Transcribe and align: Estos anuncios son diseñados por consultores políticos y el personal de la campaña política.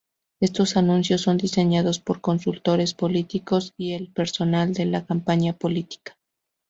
Estos 0.39 0.77
anuncios 0.77 1.21
son 1.21 1.37
diseñados 1.37 1.99
por 1.99 2.21
consultores 2.21 2.95
políticos 2.95 3.75
y 3.77 3.93
el 3.93 4.07
personal 4.11 4.73
de 4.73 4.85
la 4.85 5.05
campaña 5.05 5.53
política. 5.53 6.17